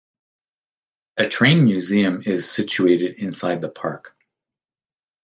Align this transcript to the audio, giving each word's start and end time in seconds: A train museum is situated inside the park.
A 1.17 1.27
train 1.27 1.63
museum 1.63 2.23
is 2.25 2.49
situated 2.49 3.19
inside 3.19 3.61
the 3.61 3.69
park. 3.69 4.15